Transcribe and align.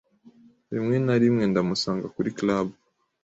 Rimwe 0.73 0.95
na 1.05 1.15
rimwe 1.21 1.43
ndamusanga 1.51 2.05
kuri 2.15 2.29
club. 2.37 2.67